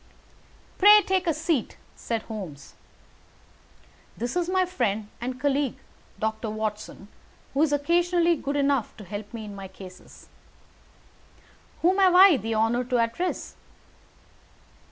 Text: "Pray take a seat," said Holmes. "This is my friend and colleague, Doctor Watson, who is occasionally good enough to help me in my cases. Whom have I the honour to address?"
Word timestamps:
"Pray 0.79 1.03
take 1.05 1.27
a 1.27 1.33
seat," 1.35 1.77
said 1.95 2.23
Holmes. 2.23 2.73
"This 4.17 4.35
is 4.35 4.49
my 4.49 4.65
friend 4.65 5.09
and 5.21 5.39
colleague, 5.39 5.77
Doctor 6.19 6.49
Watson, 6.49 7.07
who 7.53 7.61
is 7.61 7.71
occasionally 7.71 8.35
good 8.35 8.55
enough 8.55 8.97
to 8.97 9.03
help 9.03 9.31
me 9.31 9.45
in 9.45 9.55
my 9.55 9.67
cases. 9.67 10.27
Whom 11.83 11.99
have 11.99 12.15
I 12.15 12.37
the 12.37 12.55
honour 12.55 12.83
to 12.85 12.97
address?" 12.97 13.55